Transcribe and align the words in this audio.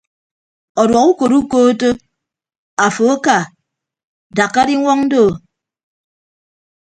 Ọduọk 0.81 1.07
ukọd 1.11 1.31
ukootto 1.39 1.89
afo 2.85 3.03
aka 3.15 3.37
dakka 4.35 4.61
diñwọñ 4.67 4.99
doo. 5.11 5.29